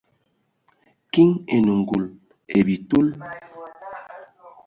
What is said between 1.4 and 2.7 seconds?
enə ngul ai